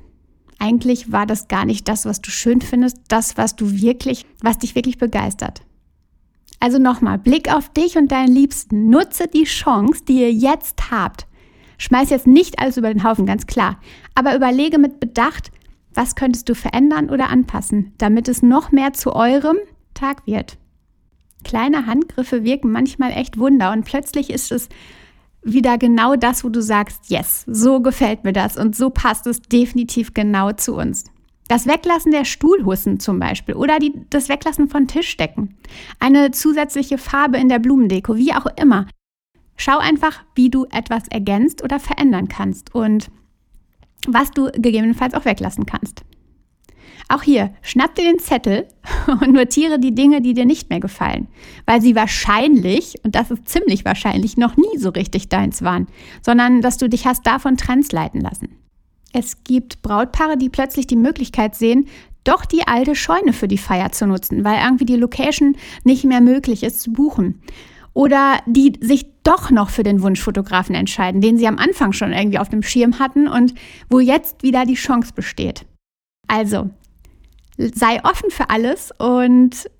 Eigentlich 0.60 1.10
war 1.10 1.26
das 1.26 1.48
gar 1.48 1.64
nicht 1.64 1.88
das, 1.88 2.04
was 2.04 2.20
du 2.20 2.30
schön 2.30 2.60
findest, 2.60 2.98
das, 3.08 3.36
was 3.36 3.56
du 3.56 3.72
wirklich, 3.72 4.26
was 4.42 4.58
dich 4.58 4.74
wirklich 4.74 4.98
begeistert. 4.98 5.62
Also 6.60 6.78
nochmal, 6.78 7.18
Blick 7.18 7.52
auf 7.52 7.70
dich 7.70 7.96
und 7.96 8.12
deinen 8.12 8.32
Liebsten. 8.32 8.90
Nutze 8.90 9.26
die 9.26 9.44
Chance, 9.44 10.04
die 10.06 10.20
ihr 10.20 10.32
jetzt 10.32 10.90
habt. 10.90 11.26
Schmeiß 11.78 12.10
jetzt 12.10 12.26
nicht 12.26 12.58
alles 12.58 12.76
über 12.76 12.92
den 12.92 13.02
Haufen, 13.02 13.24
ganz 13.24 13.46
klar. 13.46 13.80
Aber 14.14 14.36
überlege 14.36 14.78
mit 14.78 15.00
Bedacht, 15.00 15.50
was 15.94 16.14
könntest 16.14 16.48
du 16.50 16.54
verändern 16.54 17.08
oder 17.08 17.30
anpassen, 17.30 17.94
damit 17.96 18.28
es 18.28 18.42
noch 18.42 18.70
mehr 18.70 18.92
zu 18.92 19.14
eurem 19.14 19.56
Tag 19.94 20.26
wird. 20.26 20.58
Kleine 21.42 21.86
Handgriffe 21.86 22.44
wirken 22.44 22.70
manchmal 22.70 23.12
echt 23.12 23.38
Wunder 23.38 23.72
und 23.72 23.86
plötzlich 23.86 24.28
ist 24.28 24.52
es 24.52 24.68
wieder 25.42 25.78
genau 25.78 26.16
das, 26.16 26.44
wo 26.44 26.48
du 26.48 26.62
sagst, 26.62 27.10
yes, 27.10 27.44
so 27.46 27.80
gefällt 27.80 28.24
mir 28.24 28.32
das 28.32 28.56
und 28.56 28.76
so 28.76 28.90
passt 28.90 29.26
es 29.26 29.40
definitiv 29.40 30.14
genau 30.14 30.52
zu 30.52 30.74
uns. 30.76 31.04
Das 31.48 31.66
Weglassen 31.66 32.12
der 32.12 32.24
Stuhlhussen 32.24 33.00
zum 33.00 33.18
Beispiel 33.18 33.54
oder 33.54 33.78
die, 33.78 33.92
das 34.10 34.28
Weglassen 34.28 34.68
von 34.68 34.86
Tischdecken. 34.86 35.56
Eine 35.98 36.30
zusätzliche 36.30 36.96
Farbe 36.96 37.38
in 37.38 37.48
der 37.48 37.58
Blumendeko, 37.58 38.16
wie 38.16 38.32
auch 38.32 38.46
immer. 38.56 38.86
Schau 39.56 39.78
einfach, 39.78 40.22
wie 40.34 40.48
du 40.48 40.66
etwas 40.66 41.08
ergänzt 41.08 41.64
oder 41.64 41.80
verändern 41.80 42.28
kannst 42.28 42.74
und 42.74 43.10
was 44.06 44.30
du 44.30 44.50
gegebenenfalls 44.52 45.14
auch 45.14 45.24
weglassen 45.24 45.66
kannst. 45.66 46.04
Auch 47.10 47.24
hier, 47.24 47.52
schnapp 47.62 47.96
dir 47.96 48.04
den 48.04 48.20
Zettel 48.20 48.68
und 49.08 49.32
notiere 49.32 49.80
die 49.80 49.96
Dinge, 49.96 50.20
die 50.22 50.32
dir 50.32 50.44
nicht 50.44 50.70
mehr 50.70 50.78
gefallen, 50.78 51.26
weil 51.66 51.82
sie 51.82 51.96
wahrscheinlich, 51.96 52.94
und 53.02 53.16
das 53.16 53.32
ist 53.32 53.48
ziemlich 53.48 53.84
wahrscheinlich, 53.84 54.36
noch 54.36 54.56
nie 54.56 54.78
so 54.78 54.90
richtig 54.90 55.28
deins 55.28 55.62
waren, 55.62 55.88
sondern 56.22 56.62
dass 56.62 56.76
du 56.76 56.88
dich 56.88 57.06
hast 57.06 57.26
davon 57.26 57.56
Trends 57.56 57.90
leiten 57.90 58.20
lassen. 58.20 58.60
Es 59.12 59.42
gibt 59.42 59.82
Brautpaare, 59.82 60.36
die 60.36 60.50
plötzlich 60.50 60.86
die 60.86 60.94
Möglichkeit 60.94 61.56
sehen, 61.56 61.88
doch 62.22 62.44
die 62.44 62.68
alte 62.68 62.94
Scheune 62.94 63.32
für 63.32 63.48
die 63.48 63.58
Feier 63.58 63.90
zu 63.90 64.06
nutzen, 64.06 64.44
weil 64.44 64.62
irgendwie 64.62 64.84
die 64.84 64.94
Location 64.94 65.56
nicht 65.82 66.04
mehr 66.04 66.20
möglich 66.20 66.62
ist 66.62 66.80
zu 66.80 66.92
buchen. 66.92 67.42
Oder 67.92 68.38
die 68.46 68.74
sich 68.80 69.06
doch 69.24 69.50
noch 69.50 69.70
für 69.70 69.82
den 69.82 70.00
Wunschfotografen 70.00 70.76
entscheiden, 70.76 71.20
den 71.20 71.38
sie 71.38 71.48
am 71.48 71.58
Anfang 71.58 71.92
schon 71.92 72.12
irgendwie 72.12 72.38
auf 72.38 72.50
dem 72.50 72.62
Schirm 72.62 73.00
hatten 73.00 73.26
und 73.26 73.54
wo 73.88 73.98
jetzt 73.98 74.44
wieder 74.44 74.64
die 74.64 74.74
Chance 74.74 75.12
besteht. 75.12 75.66
Also, 76.28 76.70
sei 77.74 78.02
offen 78.04 78.30
für 78.30 78.50
alles 78.50 78.92
und 78.98 79.70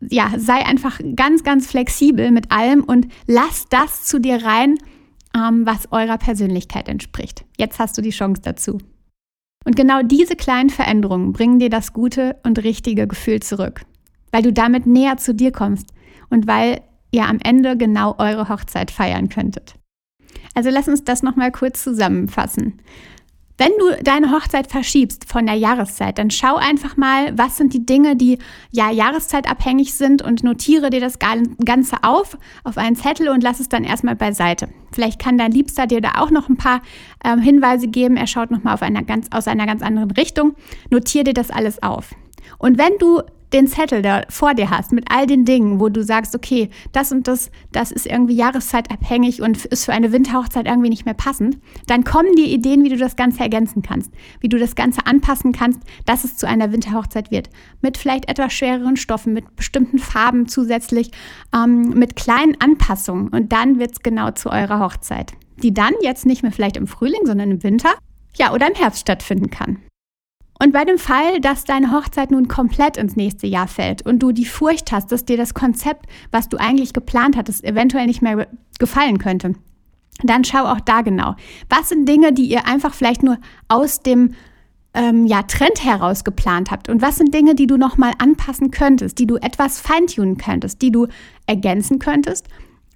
ja, 0.00 0.32
sei 0.36 0.64
einfach 0.64 1.00
ganz, 1.14 1.42
ganz 1.42 1.66
flexibel 1.66 2.30
mit 2.30 2.50
allem 2.50 2.84
und 2.84 3.08
lass 3.26 3.66
das 3.68 4.04
zu 4.04 4.18
dir 4.18 4.42
rein, 4.44 4.76
ähm, 5.36 5.66
was 5.66 5.92
eurer 5.92 6.18
Persönlichkeit 6.18 6.88
entspricht. 6.88 7.44
Jetzt 7.58 7.78
hast 7.78 7.96
du 7.98 8.02
die 8.02 8.10
Chance 8.10 8.42
dazu. 8.42 8.78
Und 9.64 9.76
genau 9.76 10.02
diese 10.02 10.36
kleinen 10.36 10.70
Veränderungen 10.70 11.32
bringen 11.32 11.58
dir 11.58 11.70
das 11.70 11.92
gute 11.92 12.36
und 12.44 12.62
richtige 12.62 13.06
Gefühl 13.06 13.40
zurück, 13.40 13.82
weil 14.30 14.42
du 14.42 14.52
damit 14.52 14.86
näher 14.86 15.16
zu 15.16 15.34
dir 15.34 15.52
kommst 15.52 15.88
und 16.28 16.46
weil 16.46 16.82
ihr 17.10 17.26
am 17.26 17.38
Ende 17.42 17.76
genau 17.76 18.14
eure 18.18 18.48
Hochzeit 18.48 18.90
feiern 18.90 19.28
könntet. 19.28 19.74
Also 20.54 20.70
lass 20.70 20.88
uns 20.88 21.04
das 21.04 21.22
nochmal 21.22 21.50
kurz 21.50 21.82
zusammenfassen. 21.82 22.80
Wenn 23.56 23.70
du 23.78 24.02
deine 24.02 24.32
Hochzeit 24.32 24.66
verschiebst 24.66 25.30
von 25.30 25.46
der 25.46 25.54
Jahreszeit, 25.54 26.18
dann 26.18 26.32
schau 26.32 26.56
einfach 26.56 26.96
mal, 26.96 27.38
was 27.38 27.56
sind 27.56 27.72
die 27.72 27.86
Dinge, 27.86 28.16
die 28.16 28.38
ja 28.72 28.90
jahreszeitabhängig 28.90 29.94
sind 29.94 30.22
und 30.22 30.42
notiere 30.42 30.90
dir 30.90 31.00
das 31.00 31.20
Ganze 31.20 31.96
auf 32.02 32.36
auf 32.64 32.78
einen 32.78 32.96
Zettel 32.96 33.28
und 33.28 33.44
lass 33.44 33.60
es 33.60 33.68
dann 33.68 33.84
erstmal 33.84 34.16
beiseite. 34.16 34.70
Vielleicht 34.90 35.20
kann 35.20 35.38
dein 35.38 35.52
Liebster 35.52 35.86
dir 35.86 36.00
da 36.00 36.14
auch 36.18 36.30
noch 36.30 36.48
ein 36.48 36.56
paar 36.56 36.82
ähm, 37.24 37.38
Hinweise 37.40 37.86
geben. 37.86 38.16
Er 38.16 38.26
schaut 38.26 38.50
nochmal 38.50 38.74
aus 38.74 38.82
einer 38.82 39.04
ganz 39.04 39.82
anderen 39.82 40.10
Richtung. 40.10 40.56
Notiere 40.90 41.24
dir 41.24 41.34
das 41.34 41.50
alles 41.50 41.80
auf. 41.80 42.10
Und 42.58 42.76
wenn 42.76 42.98
du 42.98 43.22
den 43.54 43.68
Zettel 43.68 44.02
da 44.02 44.22
vor 44.28 44.52
dir 44.54 44.68
hast 44.68 44.92
mit 44.92 45.04
all 45.10 45.28
den 45.28 45.44
Dingen, 45.44 45.78
wo 45.78 45.88
du 45.88 46.02
sagst, 46.02 46.34
okay, 46.34 46.70
das 46.90 47.12
und 47.12 47.28
das, 47.28 47.52
das 47.70 47.92
ist 47.92 48.04
irgendwie 48.04 48.34
jahreszeitabhängig 48.34 49.42
und 49.42 49.64
ist 49.66 49.84
für 49.84 49.92
eine 49.92 50.10
Winterhochzeit 50.10 50.66
irgendwie 50.66 50.88
nicht 50.88 51.04
mehr 51.04 51.14
passend, 51.14 51.58
dann 51.86 52.02
kommen 52.02 52.34
dir 52.34 52.46
Ideen, 52.46 52.82
wie 52.82 52.88
du 52.88 52.96
das 52.96 53.14
Ganze 53.14 53.40
ergänzen 53.40 53.82
kannst, 53.82 54.10
wie 54.40 54.48
du 54.48 54.58
das 54.58 54.74
Ganze 54.74 55.06
anpassen 55.06 55.52
kannst, 55.52 55.80
dass 56.04 56.24
es 56.24 56.36
zu 56.36 56.48
einer 56.48 56.72
Winterhochzeit 56.72 57.30
wird. 57.30 57.48
Mit 57.80 57.96
vielleicht 57.96 58.28
etwas 58.28 58.52
schwereren 58.52 58.96
Stoffen, 58.96 59.32
mit 59.32 59.54
bestimmten 59.54 60.00
Farben 60.00 60.48
zusätzlich, 60.48 61.12
ähm, 61.54 61.90
mit 61.90 62.16
kleinen 62.16 62.60
Anpassungen 62.60 63.28
und 63.28 63.52
dann 63.52 63.78
wird 63.78 63.92
es 63.92 64.02
genau 64.02 64.32
zu 64.32 64.50
eurer 64.50 64.80
Hochzeit, 64.80 65.32
die 65.62 65.72
dann 65.72 65.94
jetzt 66.02 66.26
nicht 66.26 66.42
mehr 66.42 66.52
vielleicht 66.52 66.76
im 66.76 66.88
Frühling, 66.88 67.20
sondern 67.24 67.52
im 67.52 67.62
Winter, 67.62 67.90
ja, 68.36 68.52
oder 68.52 68.66
im 68.66 68.74
Herbst 68.74 69.02
stattfinden 69.02 69.50
kann. 69.50 69.78
Und 70.62 70.72
bei 70.72 70.84
dem 70.84 70.98
Fall, 70.98 71.40
dass 71.40 71.64
deine 71.64 71.90
Hochzeit 71.90 72.30
nun 72.30 72.46
komplett 72.48 72.96
ins 72.96 73.16
nächste 73.16 73.46
Jahr 73.46 73.66
fällt 73.66 74.02
und 74.06 74.20
du 74.20 74.32
die 74.32 74.44
Furcht 74.44 74.92
hast, 74.92 75.10
dass 75.10 75.24
dir 75.24 75.36
das 75.36 75.52
Konzept, 75.52 76.06
was 76.30 76.48
du 76.48 76.58
eigentlich 76.58 76.92
geplant 76.92 77.36
hattest, 77.36 77.64
eventuell 77.64 78.06
nicht 78.06 78.22
mehr 78.22 78.46
gefallen 78.78 79.18
könnte, 79.18 79.54
dann 80.22 80.44
schau 80.44 80.64
auch 80.64 80.80
da 80.80 81.02
genau. 81.02 81.34
Was 81.68 81.88
sind 81.88 82.08
Dinge, 82.08 82.32
die 82.32 82.46
ihr 82.46 82.66
einfach 82.66 82.94
vielleicht 82.94 83.24
nur 83.24 83.38
aus 83.68 84.00
dem 84.00 84.34
ähm, 84.94 85.26
ja, 85.26 85.42
Trend 85.42 85.84
heraus 85.84 86.22
geplant 86.22 86.70
habt? 86.70 86.88
Und 86.88 87.02
was 87.02 87.16
sind 87.16 87.34
Dinge, 87.34 87.56
die 87.56 87.66
du 87.66 87.76
nochmal 87.76 88.12
anpassen 88.18 88.70
könntest, 88.70 89.18
die 89.18 89.26
du 89.26 89.36
etwas 89.36 89.80
feintunen 89.80 90.38
könntest, 90.38 90.82
die 90.82 90.92
du 90.92 91.08
ergänzen 91.46 91.98
könntest 91.98 92.46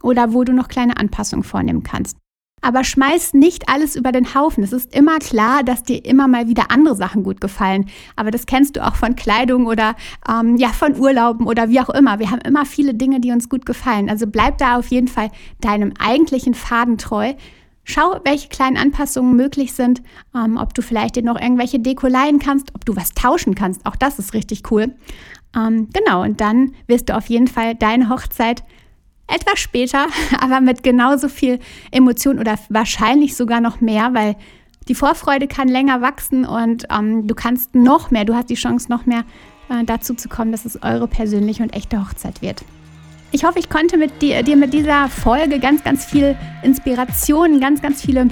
oder 0.02 0.32
wo 0.32 0.44
du 0.44 0.52
noch 0.52 0.68
kleine 0.68 0.96
Anpassungen 0.96 1.42
vornehmen 1.42 1.82
kannst? 1.82 2.16
Aber 2.60 2.84
schmeiß 2.84 3.34
nicht 3.34 3.68
alles 3.68 3.96
über 3.96 4.12
den 4.12 4.34
Haufen. 4.34 4.64
Es 4.64 4.72
ist 4.72 4.94
immer 4.94 5.18
klar, 5.18 5.62
dass 5.62 5.82
dir 5.82 6.04
immer 6.04 6.28
mal 6.28 6.48
wieder 6.48 6.70
andere 6.70 6.96
Sachen 6.96 7.22
gut 7.22 7.40
gefallen. 7.40 7.86
Aber 8.16 8.30
das 8.30 8.46
kennst 8.46 8.76
du 8.76 8.86
auch 8.86 8.96
von 8.96 9.16
Kleidung 9.16 9.66
oder 9.66 9.94
ähm, 10.28 10.56
ja 10.56 10.68
von 10.68 10.98
Urlauben 10.98 11.46
oder 11.46 11.68
wie 11.68 11.80
auch 11.80 11.90
immer. 11.90 12.18
Wir 12.18 12.30
haben 12.30 12.40
immer 12.40 12.66
viele 12.66 12.94
Dinge, 12.94 13.20
die 13.20 13.32
uns 13.32 13.48
gut 13.48 13.66
gefallen. 13.66 14.10
Also 14.10 14.26
bleib 14.26 14.58
da 14.58 14.78
auf 14.78 14.88
jeden 14.88 15.08
Fall 15.08 15.30
deinem 15.60 15.92
eigentlichen 15.98 16.54
Faden 16.54 16.98
treu. 16.98 17.34
Schau, 17.90 18.20
welche 18.24 18.48
kleinen 18.48 18.76
Anpassungen 18.76 19.34
möglich 19.34 19.72
sind, 19.72 20.02
ähm, 20.34 20.58
ob 20.58 20.74
du 20.74 20.82
vielleicht 20.82 21.16
dir 21.16 21.22
noch 21.22 21.40
irgendwelche 21.40 21.78
Deko 21.78 22.06
leihen 22.06 22.38
kannst, 22.38 22.74
ob 22.74 22.84
du 22.84 22.94
was 22.96 23.14
tauschen 23.14 23.54
kannst. 23.54 23.86
Auch 23.86 23.96
das 23.96 24.18
ist 24.18 24.34
richtig 24.34 24.70
cool. 24.70 24.94
Ähm, 25.56 25.88
genau, 25.94 26.22
und 26.22 26.40
dann 26.42 26.74
wirst 26.86 27.08
du 27.08 27.16
auf 27.16 27.26
jeden 27.28 27.46
Fall 27.46 27.74
deine 27.74 28.10
Hochzeit 28.10 28.62
etwas 29.28 29.58
später, 29.58 30.06
aber 30.40 30.60
mit 30.60 30.82
genauso 30.82 31.28
viel 31.28 31.58
Emotion 31.90 32.38
oder 32.38 32.58
wahrscheinlich 32.68 33.36
sogar 33.36 33.60
noch 33.60 33.80
mehr, 33.80 34.10
weil 34.12 34.36
die 34.88 34.94
Vorfreude 34.94 35.46
kann 35.46 35.68
länger 35.68 36.00
wachsen 36.00 36.46
und 36.46 36.86
ähm, 36.90 37.26
du 37.26 37.34
kannst 37.34 37.74
noch 37.74 38.10
mehr, 38.10 38.24
du 38.24 38.34
hast 38.34 38.48
die 38.48 38.54
Chance 38.54 38.90
noch 38.90 39.04
mehr 39.06 39.24
äh, 39.68 39.84
dazu 39.84 40.14
zu 40.14 40.28
kommen, 40.28 40.50
dass 40.50 40.64
es 40.64 40.82
eure 40.82 41.06
persönliche 41.06 41.62
und 41.62 41.74
echte 41.74 42.00
Hochzeit 42.00 42.40
wird. 42.40 42.64
Ich 43.30 43.44
hoffe, 43.44 43.58
ich 43.58 43.68
konnte 43.68 43.98
mit 43.98 44.22
dir, 44.22 44.42
dir 44.42 44.56
mit 44.56 44.72
dieser 44.72 45.08
Folge 45.08 45.58
ganz, 45.58 45.84
ganz 45.84 46.06
viel 46.06 46.34
Inspiration, 46.62 47.60
ganz, 47.60 47.82
ganz 47.82 48.00
viele 48.00 48.28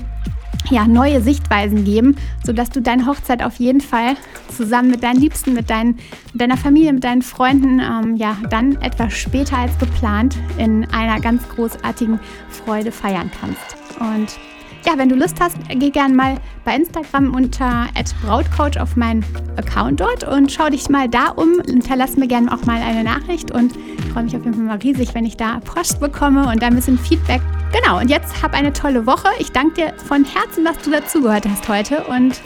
ja, 0.70 0.86
neue 0.86 1.20
Sichtweisen 1.20 1.84
geben, 1.84 2.16
sodass 2.44 2.70
du 2.70 2.80
deine 2.80 3.06
Hochzeit 3.06 3.42
auf 3.42 3.56
jeden 3.56 3.80
Fall 3.80 4.16
zusammen 4.54 4.90
mit 4.90 5.02
deinen 5.02 5.20
Liebsten, 5.20 5.52
mit, 5.52 5.70
deinen, 5.70 5.98
mit 6.32 6.40
deiner 6.40 6.56
Familie, 6.56 6.92
mit 6.92 7.04
deinen 7.04 7.22
Freunden, 7.22 7.80
ähm, 7.80 8.16
ja, 8.16 8.36
dann 8.50 8.80
etwas 8.82 9.14
später 9.14 9.58
als 9.58 9.78
geplant 9.78 10.36
in 10.58 10.86
einer 10.90 11.20
ganz 11.20 11.48
großartigen 11.48 12.20
Freude 12.48 12.92
feiern 12.92 13.30
kannst. 13.40 13.76
Und 14.00 14.38
ja, 14.86 14.96
wenn 14.96 15.08
du 15.08 15.16
Lust 15.16 15.40
hast, 15.40 15.56
geh 15.68 15.90
gerne 15.90 16.14
mal 16.14 16.36
bei 16.64 16.76
Instagram 16.76 17.34
unter 17.34 17.86
@brautcoach 18.22 18.80
auf 18.80 18.94
meinen 18.94 19.24
Account 19.56 20.00
dort 20.00 20.22
und 20.22 20.52
schau 20.52 20.68
dich 20.68 20.88
mal 20.88 21.08
da 21.08 21.30
um. 21.30 21.60
Hinterlass 21.66 22.16
mir 22.16 22.28
gerne 22.28 22.52
auch 22.52 22.64
mal 22.66 22.80
eine 22.80 23.02
Nachricht 23.02 23.50
und 23.50 23.72
freue 24.12 24.24
mich 24.24 24.36
auf 24.36 24.44
jeden 24.44 24.54
Fall 24.54 24.64
mal 24.64 24.78
riesig, 24.78 25.12
wenn 25.14 25.24
ich 25.24 25.36
da 25.36 25.58
Post 25.58 25.98
bekomme 25.98 26.48
und 26.48 26.62
da 26.62 26.68
ein 26.68 26.76
bisschen 26.76 26.98
Feedback. 26.98 27.40
Genau, 27.72 27.98
und 27.98 28.08
jetzt 28.08 28.42
hab 28.42 28.54
eine 28.54 28.72
tolle 28.72 29.06
Woche. 29.06 29.28
Ich 29.38 29.52
danke 29.52 29.74
dir 29.74 29.92
von 30.06 30.24
Herzen, 30.24 30.64
dass 30.64 30.78
du 30.78 30.90
dazugehört 30.90 31.46
hast 31.46 31.68
heute 31.68 32.04
und 32.04 32.40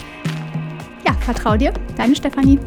ja, 1.06 1.12
vertrau 1.24 1.56
dir, 1.56 1.72
deine 1.96 2.16
Stefanie. 2.16 2.58